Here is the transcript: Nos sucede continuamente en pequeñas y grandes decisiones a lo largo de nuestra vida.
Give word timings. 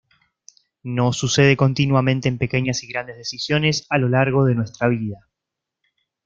Nos 0.81 1.15
sucede 1.17 1.55
continuamente 1.55 2.27
en 2.27 2.39
pequeñas 2.39 2.81
y 2.81 2.87
grandes 2.87 3.17
decisiones 3.17 3.85
a 3.91 3.99
lo 3.99 4.09
largo 4.09 4.45
de 4.45 4.55
nuestra 4.55 4.87
vida. 4.87 5.29